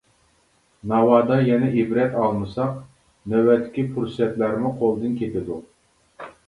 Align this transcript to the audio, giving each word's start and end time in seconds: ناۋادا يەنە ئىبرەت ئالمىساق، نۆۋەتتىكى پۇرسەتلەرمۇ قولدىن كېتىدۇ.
ناۋادا 0.91 1.37
يەنە 1.49 1.69
ئىبرەت 1.81 2.17
ئالمىساق، 2.23 2.73
نۆۋەتتىكى 3.35 3.85
پۇرسەتلەرمۇ 3.95 4.77
قولدىن 4.83 5.19
كېتىدۇ. 5.23 5.63